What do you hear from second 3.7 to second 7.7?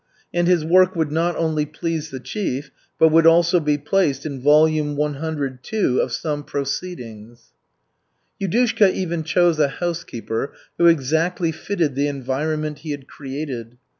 placed in Volume CII of some "Proceedings."